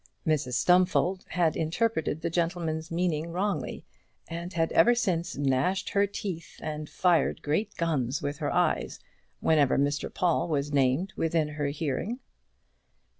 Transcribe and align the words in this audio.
Mrs 0.25 0.53
Stumfold 0.53 1.25
had 1.29 1.55
interpreted 1.55 2.21
the 2.21 2.31
gentleman's 2.31 2.89
meaning 2.89 3.31
wrongly, 3.31 3.85
and 4.27 4.51
had 4.51 4.71
ever 4.71 4.95
since 4.95 5.37
gnashed 5.37 5.89
with 5.89 5.93
her 5.93 6.07
teeth 6.07 6.59
and 6.59 6.89
fired 6.89 7.43
great 7.43 7.75
guns 7.75 8.19
with 8.19 8.39
her 8.39 8.51
eyes 8.51 8.99
whenever 9.41 9.77
Mr 9.77 10.11
Paul 10.11 10.47
was 10.47 10.73
named 10.73 11.13
within 11.17 11.49
her 11.49 11.67
hearing. 11.67 12.19